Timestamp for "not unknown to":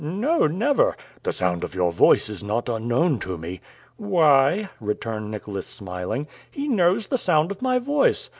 2.43-3.37